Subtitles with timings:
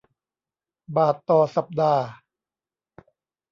[0.95, 2.05] บาทต่อสัปดาห์